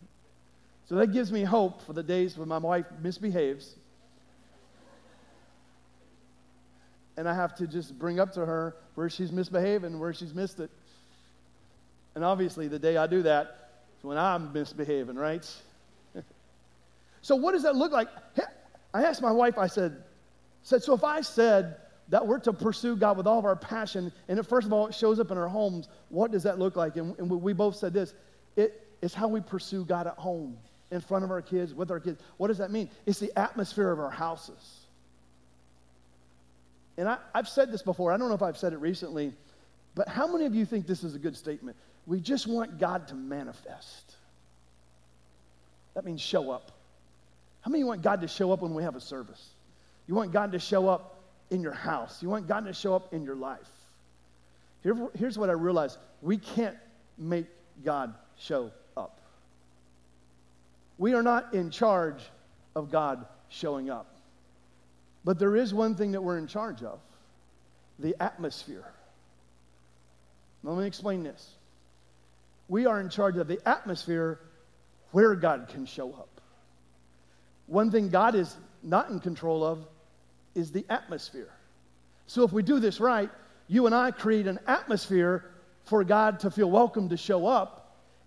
[0.88, 3.74] So that gives me hope for the days when my wife misbehaves.
[7.16, 10.60] And I have to just bring up to her where she's misbehaving, where she's missed
[10.60, 10.70] it.
[12.14, 15.48] And obviously, the day I do that is when I'm misbehaving, right?
[17.22, 18.08] so, what does that look like?
[18.94, 19.96] I asked my wife, I said,
[20.62, 21.76] said, so if I said
[22.08, 24.86] that we're to pursue God with all of our passion, and it, first of all,
[24.86, 26.96] it shows up in our homes, what does that look like?
[26.96, 28.14] And, and we both said this
[28.56, 30.56] it, it's how we pursue God at home,
[30.90, 32.20] in front of our kids, with our kids.
[32.36, 32.90] What does that mean?
[33.06, 34.81] It's the atmosphere of our houses.
[36.96, 39.32] And I, I've said this before, I don't know if I've said it recently,
[39.94, 41.76] but how many of you think this is a good statement?
[42.06, 44.16] We just want God to manifest.
[45.94, 46.72] That means show up.
[47.60, 49.50] How many want God to show up when we have a service?
[50.06, 52.22] You want God to show up in your house.
[52.22, 53.68] You want God to show up in your life.
[54.82, 56.76] Here, here's what I realized we can't
[57.18, 57.46] make
[57.84, 59.20] God show up.
[60.98, 62.22] We are not in charge
[62.74, 64.11] of God showing up.
[65.24, 66.98] But there is one thing that we're in charge of
[67.98, 68.84] the atmosphere.
[70.64, 71.54] Let me explain this.
[72.68, 74.40] We are in charge of the atmosphere
[75.10, 76.40] where God can show up.
[77.66, 79.86] One thing God is not in control of
[80.54, 81.52] is the atmosphere.
[82.26, 83.30] So if we do this right,
[83.68, 85.44] you and I create an atmosphere
[85.84, 87.81] for God to feel welcome to show up,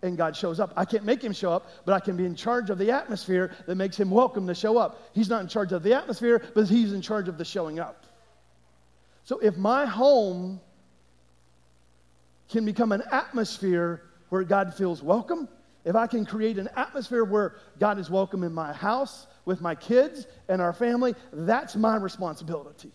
[0.05, 0.73] and God shows up.
[0.75, 3.55] I can't make him show up, but I can be in charge of the atmosphere
[3.65, 5.01] that makes him welcome to show up.
[5.13, 8.05] He's not in charge of the atmosphere, but he's in charge of the showing up.
[9.23, 10.61] So if my home
[12.49, 15.49] can become an atmosphere where God feels welcome,
[15.83, 19.75] if I can create an atmosphere where God is welcome in my house, with my
[19.75, 22.91] kids and our family, that's my responsibility.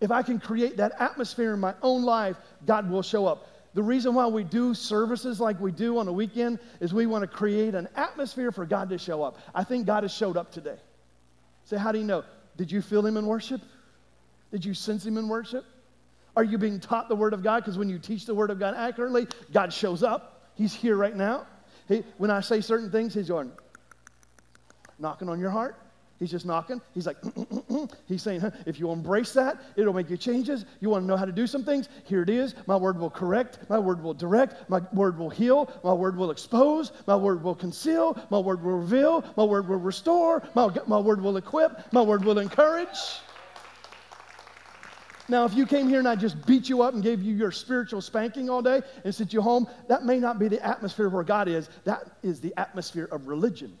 [0.00, 3.46] If I can create that atmosphere in my own life, God will show up.
[3.74, 7.22] The reason why we do services like we do on a weekend is we want
[7.22, 9.38] to create an atmosphere for God to show up.
[9.54, 10.78] I think God has showed up today.
[11.64, 12.24] Say, how do you know?
[12.56, 13.60] Did you feel Him in worship?
[14.50, 15.64] Did you sense Him in worship?
[16.34, 17.60] Are you being taught the Word of God?
[17.60, 20.50] Because when you teach the Word of God accurately, God shows up.
[20.54, 21.46] He's here right now.
[21.88, 23.52] He, when I say certain things, he's going,
[24.98, 25.76] knocking on your heart.
[26.18, 26.80] He's just knocking.
[26.94, 30.64] He's like, mm, mm, mm, he's saying, if you embrace that, it'll make you changes.
[30.80, 31.88] You want to know how to do some things?
[32.04, 32.56] Here it is.
[32.66, 33.60] My word will correct.
[33.68, 34.68] My word will direct.
[34.68, 35.70] My word will heal.
[35.84, 36.90] My word will expose.
[37.06, 38.20] My word will conceal.
[38.30, 39.24] My word will reveal.
[39.36, 40.42] My word will restore.
[40.54, 41.92] My, my word will equip.
[41.92, 42.98] My word will encourage.
[45.28, 47.52] Now, if you came here and I just beat you up and gave you your
[47.52, 51.22] spiritual spanking all day and sent you home, that may not be the atmosphere where
[51.22, 51.68] God is.
[51.84, 53.78] That is the atmosphere of religion.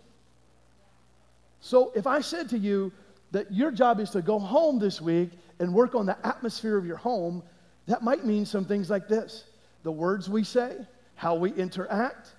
[1.60, 2.92] So if I said to you
[3.32, 6.86] that your job is to go home this week and work on the atmosphere of
[6.86, 7.42] your home,
[7.86, 9.44] that might mean some things like this
[9.84, 10.76] the words we say,
[11.14, 12.34] how we interact,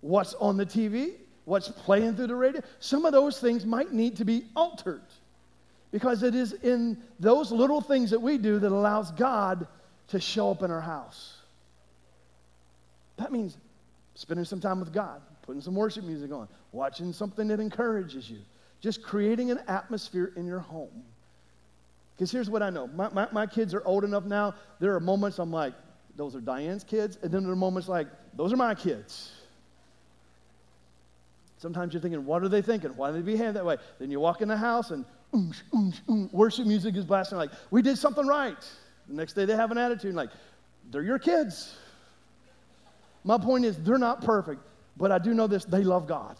[0.00, 1.12] what's on the TV,
[1.44, 2.62] what's playing through the radio.
[2.80, 5.02] Some of those things might need to be altered
[5.92, 9.66] because it is in those little things that we do that allows God
[10.08, 11.36] to show up in our house.
[13.16, 13.56] That means
[14.14, 18.38] spending some time with God, putting some worship music on, watching something that encourages you,
[18.80, 21.04] just creating an atmosphere in your home.
[22.16, 25.00] Because here's what I know my, my, my, kids are old enough now, there are
[25.00, 25.74] moments I'm like,
[26.16, 29.32] those are Diane's kids, and then there are moments like, those are my kids.
[31.58, 32.90] Sometimes you're thinking, what are they thinking?
[32.96, 33.76] Why do they behave that way?
[33.98, 35.04] Then you walk in the house and
[36.32, 38.56] worship music is blasting, like, we did something right.
[39.08, 40.30] The next day they have an attitude like,
[40.90, 41.76] they're your kids.
[43.24, 44.60] My point is, they're not perfect,
[44.96, 46.36] but I do know this they love God.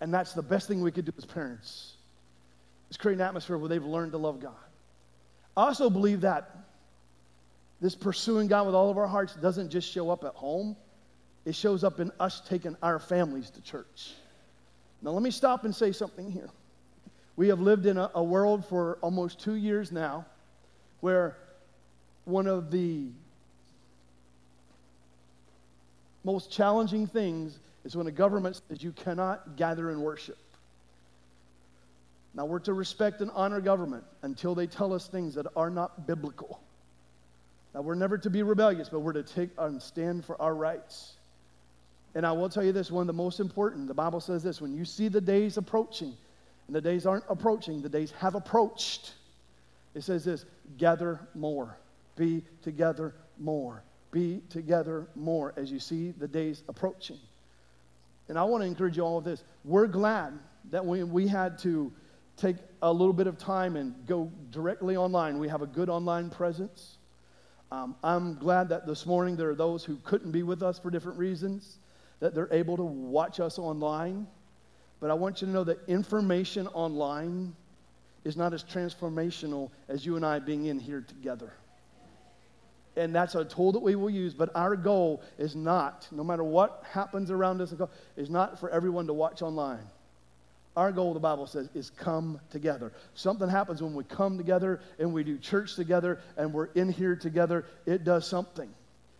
[0.00, 1.94] And that's the best thing we could do as parents
[2.90, 4.54] is create an atmosphere where they've learned to love God.
[5.56, 6.56] I also believe that
[7.80, 10.76] this pursuing God with all of our hearts doesn't just show up at home,
[11.44, 14.12] it shows up in us taking our families to church.
[15.02, 16.50] Now, let me stop and say something here.
[17.36, 20.26] We have lived in a, a world for almost two years now
[21.00, 21.36] where
[22.24, 23.06] one of the
[26.28, 30.36] most challenging things is when a government says you cannot gather and worship.
[32.34, 36.06] Now, we're to respect and honor government until they tell us things that are not
[36.06, 36.60] biblical.
[37.74, 41.14] Now, we're never to be rebellious, but we're to take and stand for our rights.
[42.14, 44.60] And I will tell you this one of the most important, the Bible says this
[44.60, 46.12] when you see the days approaching,
[46.66, 49.14] and the days aren't approaching, the days have approached.
[49.94, 50.44] It says this
[50.76, 51.78] gather more,
[52.16, 57.18] be together more, be together more as you see the days approaching.
[58.28, 59.42] And I want to encourage you all of this.
[59.64, 60.38] We're glad
[60.70, 61.92] that when we had to
[62.36, 66.30] take a little bit of time and go directly online, we have a good online
[66.30, 66.98] presence.
[67.70, 70.90] Um, I'm glad that this morning there are those who couldn't be with us for
[70.90, 71.78] different reasons,
[72.20, 74.26] that they're able to watch us online.
[75.00, 77.54] But I want you to know that information online
[78.24, 81.52] is not as transformational as you and I being in here together.
[82.98, 86.42] And that's a tool that we will use, but our goal is not, no matter
[86.42, 87.72] what happens around us,
[88.16, 89.86] is not for everyone to watch online.
[90.76, 92.92] Our goal, the Bible says, is come together.
[93.14, 97.14] Something happens when we come together and we do church together and we're in here
[97.14, 97.66] together.
[97.86, 98.68] It does something.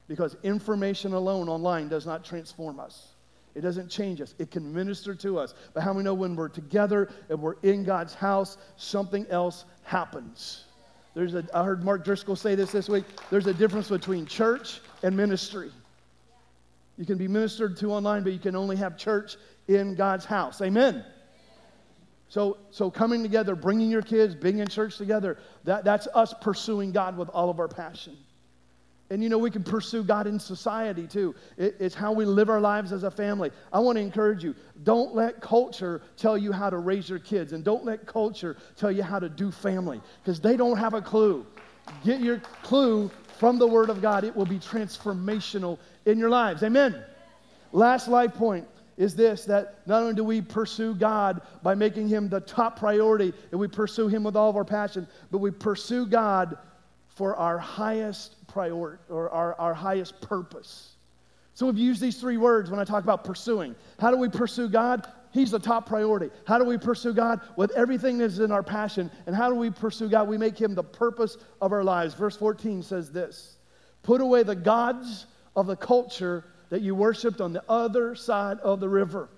[0.09, 3.09] Because information alone online does not transform us.
[3.55, 4.35] It doesn't change us.
[4.39, 5.55] It can minister to us.
[5.73, 10.65] But how we know when we're together and we're in God's house, something else happens?
[11.19, 13.05] There's a, I heard Mark Driscoll say this this week.
[13.29, 15.73] There's a difference between church and ministry.
[16.97, 19.35] You can be ministered to online, but you can only have church
[19.67, 20.63] in God's house.
[20.63, 21.05] Amen.
[22.29, 26.93] So, so coming together, bringing your kids, being in church together, that, that's us pursuing
[26.93, 28.17] God with all of our passion.
[29.11, 31.35] And you know, we can pursue God in society too.
[31.57, 33.51] It, it's how we live our lives as a family.
[33.73, 37.53] I want to encourage you don't let culture tell you how to raise your kids,
[37.53, 41.01] and don't let culture tell you how to do family, because they don't have a
[41.01, 41.47] clue.
[42.05, 46.63] Get your clue from the Word of God, it will be transformational in your lives.
[46.63, 47.03] Amen.
[47.73, 48.67] Last life point
[48.97, 53.33] is this that not only do we pursue God by making Him the top priority
[53.53, 56.59] and we pursue Him with all of our passion, but we pursue God
[57.07, 60.97] for our highest priority or our, our highest purpose.
[61.55, 63.77] So we've used these three words when I talk about pursuing.
[64.01, 65.07] How do we pursue God?
[65.31, 66.31] He's the top priority.
[66.45, 67.41] How do we pursue God?
[67.55, 69.13] With everything that's in our passion.
[69.27, 70.27] And how do we pursue God?
[70.27, 72.15] We make Him the purpose of our lives.
[72.15, 73.59] Verse 14 says this
[74.03, 78.81] Put away the gods of the culture that you worshiped on the other side of
[78.81, 79.29] the river.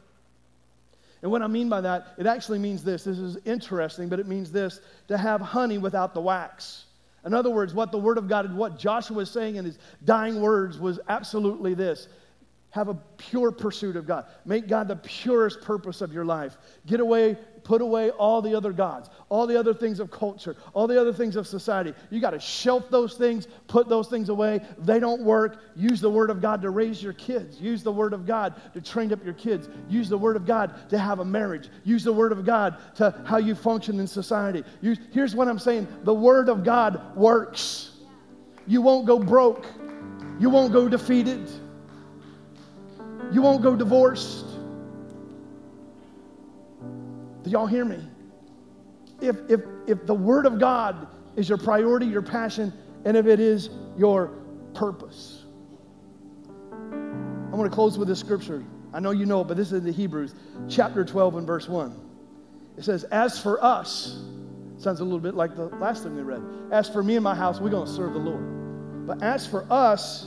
[1.21, 3.05] And what I mean by that, it actually means this.
[3.05, 6.87] This is interesting, but it means this to have honey without the wax.
[7.25, 10.41] In other words, what the Word of God what Joshua is saying in his dying
[10.41, 12.09] words was absolutely this
[12.71, 14.27] have a pure pursuit of God.
[14.45, 16.57] Make God the purest purpose of your life.
[16.87, 20.87] Get away, put away all the other gods, all the other things of culture, all
[20.87, 21.93] the other things of society.
[22.11, 24.61] You got to shelf those things, put those things away.
[24.79, 25.61] They don't work.
[25.75, 27.61] Use the Word of God to raise your kids.
[27.61, 29.69] Use the Word of God to train up your kids.
[29.89, 31.69] Use the Word of God to have a marriage.
[31.83, 34.63] Use the Word of God to how you function in society.
[34.81, 37.89] Use, here's what I'm saying the Word of God works.
[38.69, 39.67] You won't go broke,
[40.39, 41.51] you won't go defeated.
[43.33, 44.47] You won't go divorced.
[47.43, 47.99] Do y'all hear me?
[49.21, 51.07] If, if, if the Word of God
[51.37, 52.73] is your priority, your passion,
[53.05, 54.33] and if it is your
[54.75, 55.45] purpose.
[56.93, 58.65] I'm going to close with this scripture.
[58.93, 60.35] I know you know it, but this is in the Hebrews,
[60.69, 61.99] chapter 12 and verse 1.
[62.77, 64.23] It says, As for us,
[64.79, 66.43] sounds a little bit like the last thing we read.
[66.71, 69.07] As for me and my house, we're going to serve the Lord.
[69.07, 70.27] But as for us,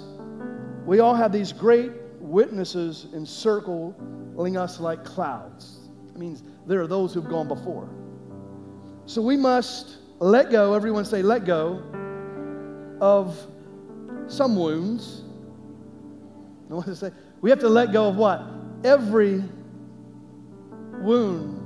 [0.86, 1.92] we all have these great
[2.24, 5.90] witnesses encircling us like clouds.
[6.08, 7.90] It means there are those who've gone before.
[9.06, 11.84] So we must let go, everyone say, let go
[13.02, 13.38] of
[14.28, 15.24] some wounds.
[16.70, 18.42] I want to say, we have to let go of what?
[18.86, 19.44] Every
[21.00, 21.60] wound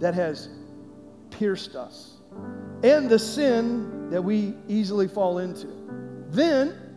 [0.00, 0.48] that has
[1.30, 2.18] pierced us
[2.84, 5.66] and the sin that we easily fall into.
[6.30, 6.96] Then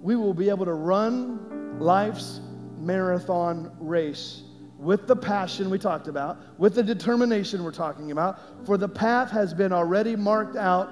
[0.00, 1.49] we will be able to run
[1.80, 2.40] life's
[2.78, 4.42] marathon race
[4.78, 9.30] with the passion we talked about, with the determination we're talking about, for the path
[9.30, 10.90] has been already marked out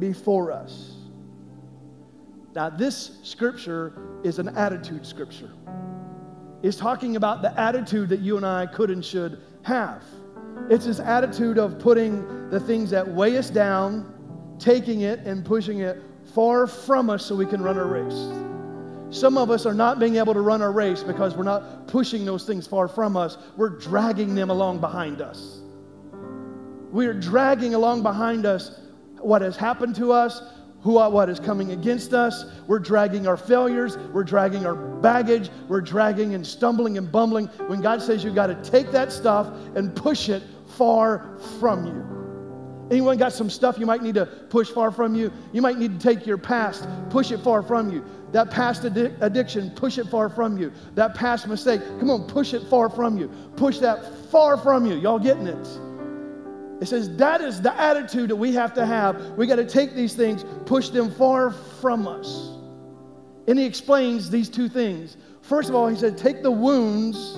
[0.00, 0.96] before us.
[2.54, 5.50] Now, this scripture is an attitude scripture.
[6.62, 10.02] It's talking about the attitude that you and I could and should have.
[10.68, 15.78] It's this attitude of putting the things that weigh us down, taking it and pushing
[15.78, 16.02] it
[16.34, 18.49] far from us so we can run our race.
[19.10, 22.24] Some of us are not being able to run our race because we're not pushing
[22.24, 23.38] those things far from us.
[23.56, 25.60] We're dragging them along behind us.
[26.92, 28.80] We're dragging along behind us
[29.18, 30.42] what has happened to us,
[30.82, 32.44] who, uh, what is coming against us.
[32.68, 33.98] We're dragging our failures.
[34.12, 35.50] We're dragging our baggage.
[35.68, 37.46] We're dragging and stumbling and bumbling.
[37.66, 40.42] When God says you've got to take that stuff and push it
[40.76, 42.19] far from you.
[42.90, 45.32] Anyone got some stuff you might need to push far from you?
[45.52, 48.04] You might need to take your past, push it far from you.
[48.32, 50.72] That past addi- addiction, push it far from you.
[50.96, 53.28] That past mistake, come on, push it far from you.
[53.56, 54.94] Push that far from you.
[54.94, 55.68] Y'all getting it?
[56.80, 59.20] It says that is the attitude that we have to have.
[59.32, 62.56] We got to take these things, push them far from us.
[63.46, 65.16] And he explains these two things.
[65.42, 67.36] First of all, he said, take the wounds.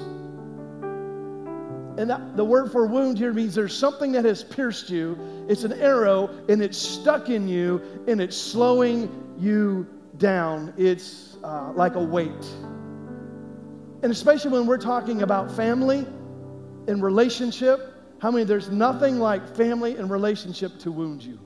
[1.99, 5.19] And that, the word for wound here means there's something that has pierced you.
[5.49, 9.87] It's an arrow and it's stuck in you and it's slowing you
[10.17, 10.73] down.
[10.79, 12.47] It's uh, like a weight.
[14.03, 16.07] And especially when we're talking about family
[16.89, 21.39] and relationship, how many, there's nothing like family and relationship to wound you.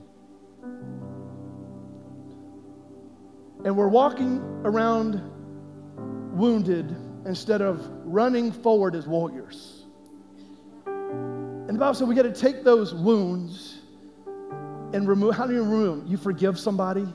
[3.65, 5.21] And we're walking around
[6.37, 6.95] wounded
[7.25, 9.76] instead of running forward as warriors.
[11.77, 13.81] The Bible said we got to take those wounds
[14.25, 15.35] and remove.
[15.35, 16.07] How do you remove?
[16.07, 17.05] You forgive somebody.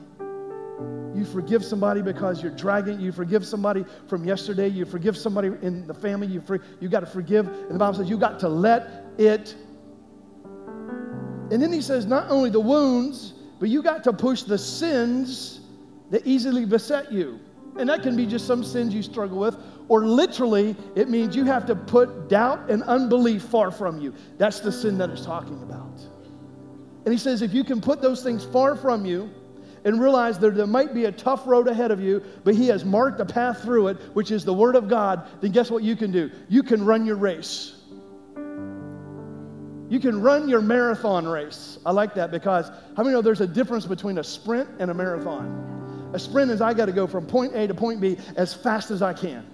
[1.13, 2.97] You forgive somebody because you're dragging.
[3.01, 4.69] You forgive somebody from yesterday.
[4.69, 6.27] You forgive somebody in the family.
[6.27, 7.49] You, for, you got to forgive.
[7.49, 9.53] And the Bible says you got to let it.
[11.51, 15.59] And then he says, not only the wounds, but you got to push the sins
[16.09, 17.37] that easily beset you.
[17.77, 19.57] And that can be just some sins you struggle with,
[19.87, 24.13] or literally, it means you have to put doubt and unbelief far from you.
[24.37, 26.01] That's the sin that it's talking about.
[27.05, 29.29] And he says, if you can put those things far from you,
[29.85, 32.85] and realize that there might be a tough road ahead of you, but He has
[32.85, 35.95] marked a path through it, which is the Word of God, then guess what you
[35.95, 36.31] can do?
[36.47, 37.75] You can run your race.
[39.89, 41.77] You can run your marathon race.
[41.85, 44.93] I like that because how many know there's a difference between a sprint and a
[44.93, 46.11] marathon?
[46.13, 48.91] A sprint is I got to go from point A to point B as fast
[48.91, 49.45] as I can.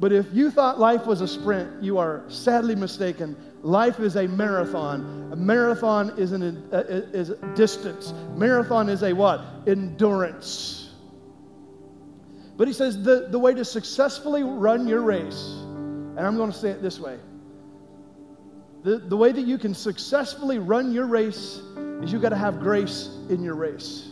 [0.00, 3.36] But if you thought life was a sprint, you are sadly mistaken.
[3.62, 5.28] Life is a marathon.
[5.30, 8.14] A marathon is an uh, is a distance.
[8.34, 9.44] Marathon is a what?
[9.66, 10.90] Endurance.
[12.56, 16.58] But he says the, the way to successfully run your race, and I'm going to
[16.58, 17.18] say it this way.
[18.82, 21.60] The, the way that you can successfully run your race
[22.02, 24.08] is you've got to have grace in your race.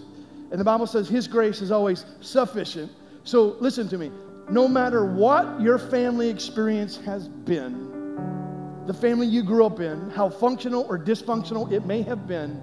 [0.50, 2.92] And the Bible says his grace is always sufficient.
[3.24, 4.10] So listen to me.
[4.50, 7.88] No matter what your family experience has been,
[8.86, 12.62] the family you grew up in, how functional or dysfunctional it may have been,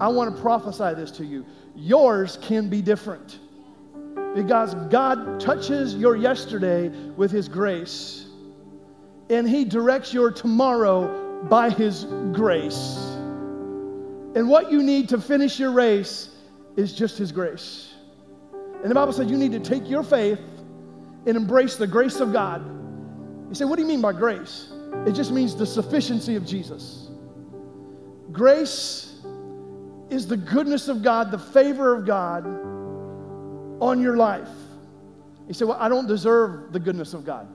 [0.00, 1.44] I want to prophesy this to you.
[1.74, 3.40] Yours can be different.
[4.34, 8.26] Because God touches your yesterday with His grace,
[9.28, 12.96] and He directs your tomorrow by His grace.
[14.34, 16.30] And what you need to finish your race
[16.76, 17.92] is just His grace.
[18.52, 20.40] And the Bible says you need to take your faith
[21.28, 22.64] and embrace the grace of God.
[23.48, 24.72] You say, What do you mean by grace?
[25.06, 27.08] It just means the sufficiency of Jesus.
[28.32, 29.20] Grace
[30.08, 32.46] is the goodness of God, the favor of God
[33.80, 34.48] on your life.
[35.46, 37.46] You say, Well, I don't deserve the goodness of God.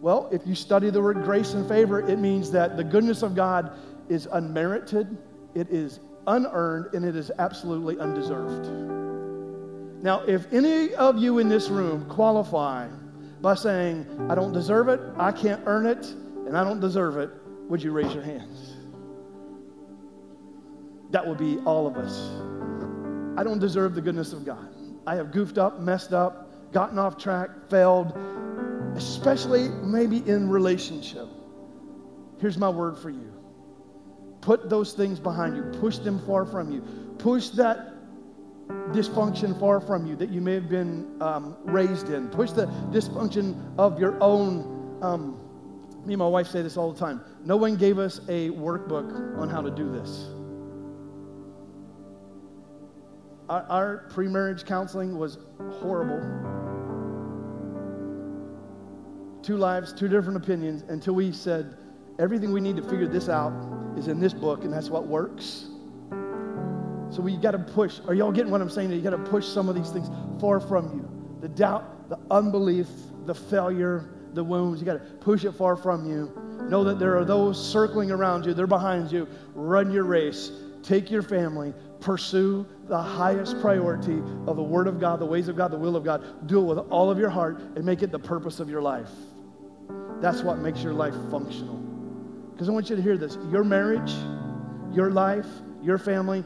[0.00, 3.34] Well, if you study the word grace and favor, it means that the goodness of
[3.34, 3.72] God
[4.08, 5.16] is unmerited,
[5.54, 8.66] it is unearned, and it is absolutely undeserved.
[10.02, 12.88] Now, if any of you in this room qualify
[13.44, 16.06] by saying, I don't deserve it, I can't earn it,
[16.46, 17.28] and I don't deserve it,
[17.68, 18.74] would you raise your hands?
[21.10, 22.30] That would be all of us.
[23.38, 24.74] I don't deserve the goodness of God.
[25.06, 28.16] I have goofed up, messed up, gotten off track, failed,
[28.96, 31.28] especially maybe in relationship.
[32.40, 33.30] Here's my word for you
[34.40, 36.80] put those things behind you, push them far from you,
[37.18, 37.93] push that
[38.92, 43.60] dysfunction far from you that you may have been um, raised in, push the dysfunction
[43.78, 44.98] of your own.
[45.02, 45.40] Um,
[46.04, 47.20] me and my wife say this all the time.
[47.44, 50.28] No one gave us a workbook on how to do this.
[53.48, 55.38] Our, our pre marriage counseling was
[55.80, 56.20] horrible.
[59.42, 61.76] Two lives, two different opinions, until we said,
[62.18, 63.52] everything we need to figure this out
[63.96, 65.68] is in this book, and that's what works.
[67.14, 68.00] So we got to push.
[68.08, 68.90] Are y'all getting what I'm saying?
[68.90, 70.08] You got to push some of these things
[70.40, 71.38] far from you.
[71.40, 72.88] The doubt, the unbelief,
[73.24, 74.80] the failure, the wounds.
[74.80, 76.32] You got to push it far from you.
[76.68, 78.52] Know that there are those circling around you.
[78.52, 79.28] They're behind you.
[79.54, 80.50] Run your race.
[80.82, 81.72] Take your family.
[82.00, 85.94] pursue the highest priority of the Word of God, the ways of God, the will
[85.94, 86.46] of God.
[86.48, 89.10] Do it with all of your heart and make it the purpose of your life.
[90.20, 91.76] That's what makes your life functional.
[92.52, 94.12] Because I want you to hear this your marriage,
[94.92, 95.46] your life,
[95.80, 96.44] your family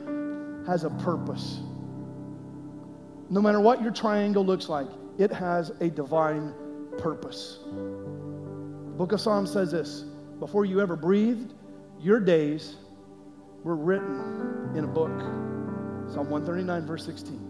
[0.66, 1.60] has a purpose.
[3.30, 4.88] No matter what your triangle looks like,
[5.18, 6.54] it has a divine
[6.98, 7.60] purpose.
[7.64, 10.04] The book of Psalms says this
[10.38, 11.52] before you ever breathed,
[12.00, 12.76] your days
[13.64, 15.10] were written in a book.
[16.10, 17.44] Psalm 139, verse 16.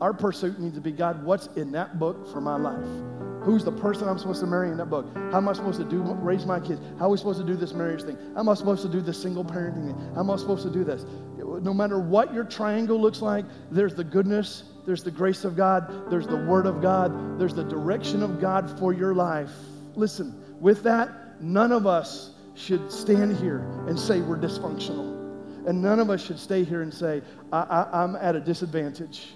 [0.00, 3.17] Our pursuit needs to be God, what's in that book for my life?
[3.48, 5.06] Who's the person I'm supposed to marry in that book?
[5.32, 6.82] How am I supposed to do raise my kids?
[6.98, 8.18] How are we supposed to do this marriage thing?
[8.34, 10.12] How am I supposed to do this single parenting thing?
[10.14, 11.06] How am I supposed to do this?
[11.38, 16.10] No matter what your triangle looks like, there's the goodness, there's the grace of God,
[16.10, 19.52] there's the word of God, there's the direction of God for your life.
[19.94, 25.66] Listen, with that, none of us should stand here and say we're dysfunctional.
[25.66, 29.28] And none of us should stay here and say, I, am at a disadvantage.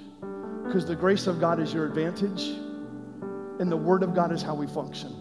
[0.67, 2.53] Because the grace of God is your advantage,
[3.63, 5.15] and the Word of God is how we function.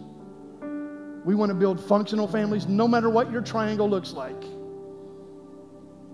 [1.24, 4.44] We want to build functional families no matter what your triangle looks like.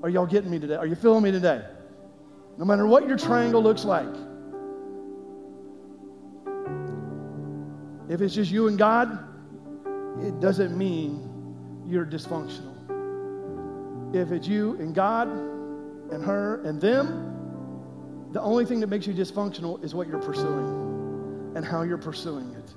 [0.04, 0.76] Are y'all getting me today?
[0.76, 1.64] Are you feeling me today?
[2.58, 4.14] No matter what your triangle looks like.
[8.10, 9.18] If it's just you and God,
[10.22, 12.76] it doesn't mean you're dysfunctional.
[14.14, 19.14] If it's you and God and her and them, the only thing that makes you
[19.14, 20.87] dysfunctional is what you're pursuing
[21.58, 22.72] and how you're pursuing it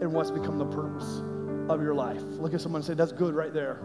[0.00, 1.20] and what's become the purpose
[1.68, 2.22] of your life.
[2.22, 3.78] Look at someone and say, That's good right there.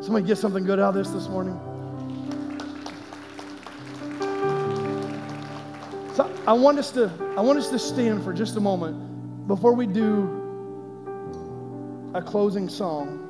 [0.00, 1.58] Somebody get something good out of this this morning.
[6.14, 9.74] So I want us to I want us to stand for just a moment before
[9.74, 10.36] we do
[12.14, 13.26] a closing song.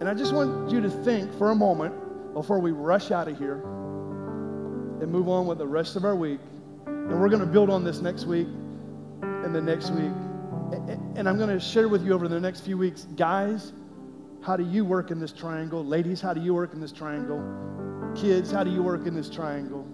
[0.00, 1.94] And I just want you to think for a moment
[2.32, 3.62] before we rush out of here
[5.00, 6.40] and move on with the rest of our week.
[6.86, 8.46] And we're going to build on this next week
[9.22, 10.12] and the next week.
[11.16, 13.72] And I'm going to share with you over the next few weeks, guys,
[14.42, 15.84] how do you work in this triangle?
[15.84, 17.42] Ladies, how do you work in this triangle?
[18.14, 19.86] Kids, how do you work in this triangle?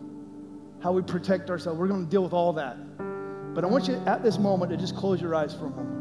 [0.82, 1.78] How we protect ourselves.
[1.78, 2.76] We're going to deal with all that.
[3.54, 5.96] But I want you at this moment to just close your eyes for a moment.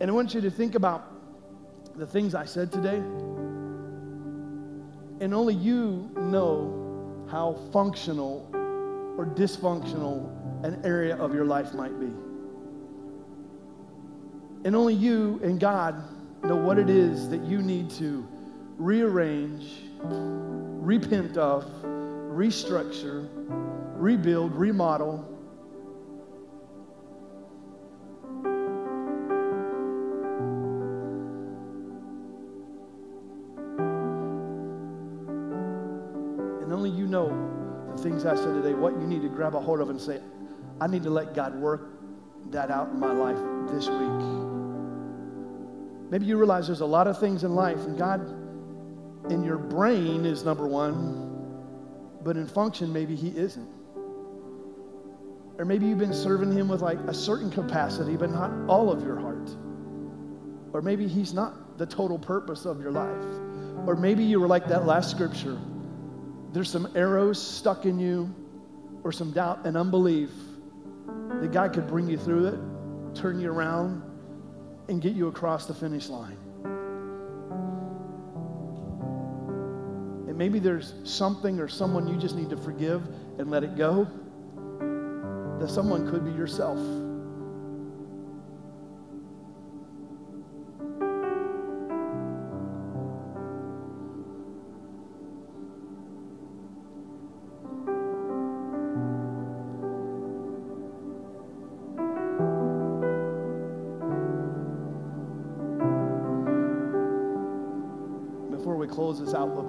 [0.00, 1.12] And I want you to think about
[1.96, 3.02] the things I said today.
[5.20, 8.48] And only you know how functional
[9.16, 10.30] or dysfunctional
[10.64, 12.12] an area of your life might be.
[14.64, 16.02] And only you and God
[16.44, 18.26] know what it is that you need to
[18.78, 23.28] rearrange, repent of, restructure,
[23.96, 25.24] rebuild, remodel.
[38.34, 40.20] Said today, what you need to grab a hold of and say,
[40.80, 41.92] I need to let God work
[42.50, 43.38] that out in my life
[43.70, 46.10] this week.
[46.10, 48.20] Maybe you realize there's a lot of things in life, and God
[49.30, 51.22] in your brain is number one,
[52.22, 53.76] but in function, maybe He isn't.
[55.58, 59.02] Or maybe you've been serving him with like a certain capacity, but not all of
[59.02, 59.50] your heart.
[60.72, 63.24] Or maybe he's not the total purpose of your life.
[63.86, 65.58] Or maybe you were like that last scripture.
[66.56, 68.34] There's some arrows stuck in you,
[69.04, 70.30] or some doubt and unbelief
[71.42, 74.02] that God could bring you through it, turn you around,
[74.88, 76.38] and get you across the finish line.
[80.28, 83.06] And maybe there's something or someone you just need to forgive
[83.38, 84.08] and let it go
[85.60, 86.78] that someone could be yourself.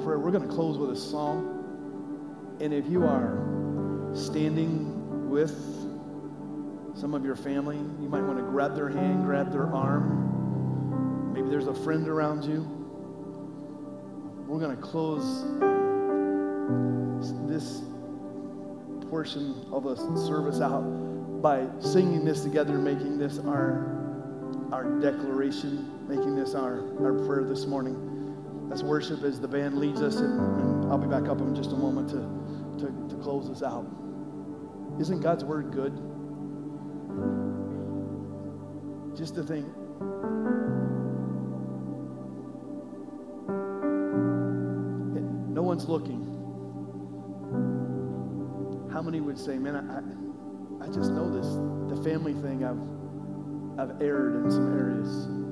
[0.08, 2.56] Prayer, we're going to close with a song.
[2.62, 3.44] And if you are
[4.16, 5.52] standing with
[6.96, 7.76] some of your family.
[7.76, 11.34] You might want to grab their hand, grab their arm.
[11.34, 12.62] Maybe there's a friend around you.
[14.48, 15.44] We're going to close
[17.50, 17.82] this
[19.10, 19.96] portion of the
[20.26, 23.94] service out by singing this together, making this our
[24.72, 28.17] our declaration, making this our, our prayer this morning.
[28.70, 31.72] That's worship as the band leads us, and, and I'll be back up in just
[31.72, 33.86] a moment to, to, to close this out.
[35.00, 35.94] Isn't God's word good?
[39.18, 39.66] Just to think,
[45.50, 46.24] no one's looking.
[48.92, 51.48] How many would say, man, I, I just know this,
[51.96, 52.78] the family thing, I've,
[53.80, 55.47] I've erred in some areas.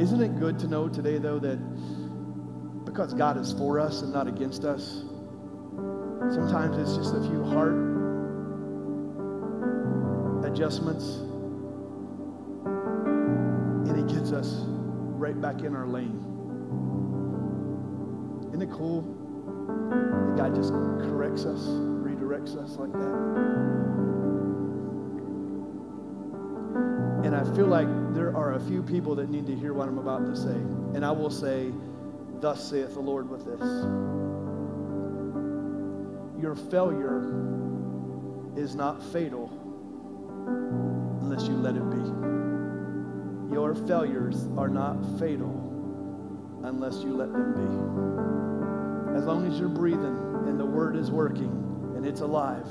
[0.00, 1.58] Isn't it good to know today, though, that
[2.86, 5.04] because God is for us and not against us,
[6.32, 7.74] sometimes it's just a few heart
[10.50, 11.04] adjustments,
[13.90, 16.16] and He gets us right back in our lane.
[18.54, 19.02] Isn't it cool?
[19.90, 24.19] That God just corrects us, redirects us like that.
[27.40, 30.26] I feel like there are a few people that need to hear what I'm about
[30.26, 30.58] to say.
[30.94, 31.72] And I will say,
[32.38, 33.60] Thus saith the Lord with this
[36.42, 37.20] Your failure
[38.58, 39.48] is not fatal
[41.22, 43.54] unless you let it be.
[43.54, 49.16] Your failures are not fatal unless you let them be.
[49.16, 52.68] As long as you're breathing and the word is working and it's alive,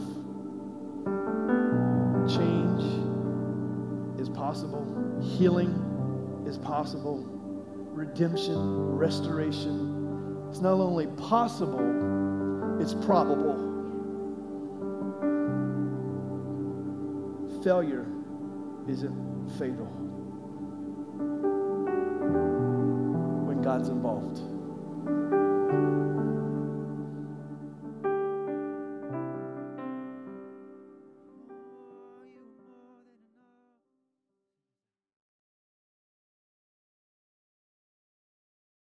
[4.49, 7.19] possible, healing is possible,
[7.93, 10.47] redemption, restoration.
[10.49, 13.53] It's not only possible, it's probable.
[17.63, 18.07] Failure
[18.87, 19.85] isn't fatal
[23.45, 24.41] when God's involved.